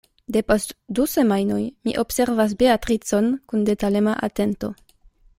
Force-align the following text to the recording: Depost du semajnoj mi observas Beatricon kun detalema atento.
Depost 0.35 0.71
du 0.99 1.03
semajnoj 1.09 1.59
mi 1.89 1.93
observas 2.03 2.55
Beatricon 2.63 3.27
kun 3.53 3.67
detalema 3.69 4.15
atento. 4.29 4.71